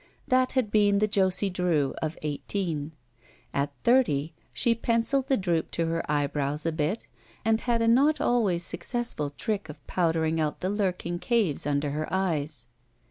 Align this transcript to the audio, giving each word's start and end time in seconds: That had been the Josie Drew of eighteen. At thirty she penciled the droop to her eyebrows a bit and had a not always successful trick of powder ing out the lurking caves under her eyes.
That 0.27 0.53
had 0.53 0.71
been 0.71 0.97
the 0.97 1.07
Josie 1.07 1.51
Drew 1.51 1.93
of 2.01 2.17
eighteen. 2.23 2.93
At 3.53 3.71
thirty 3.83 4.33
she 4.51 4.73
penciled 4.73 5.27
the 5.27 5.37
droop 5.37 5.69
to 5.73 5.85
her 5.85 6.01
eyebrows 6.11 6.65
a 6.65 6.71
bit 6.71 7.05
and 7.45 7.61
had 7.61 7.83
a 7.83 7.87
not 7.87 8.19
always 8.19 8.63
successful 8.63 9.29
trick 9.29 9.69
of 9.69 9.85
powder 9.85 10.25
ing 10.25 10.39
out 10.39 10.59
the 10.61 10.71
lurking 10.71 11.19
caves 11.19 11.67
under 11.67 11.91
her 11.91 12.11
eyes. 12.11 12.65